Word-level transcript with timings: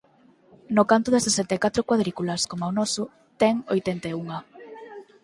No 0.75 0.83
canto 0.91 1.09
de 1.11 1.23
sesenta 1.27 1.53
e 1.57 1.61
catro 1.65 1.85
cuadrículas, 1.89 2.45
coma 2.49 2.71
o 2.71 2.75
noso, 2.79 3.03
ten 3.41 3.55
oitenta 3.73 4.07
e 4.11 4.13
unha. 4.21 4.39